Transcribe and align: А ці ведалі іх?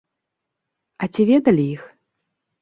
А 1.03 1.09
ці 1.17 1.21
ведалі 1.31 1.67
іх? 1.75 1.83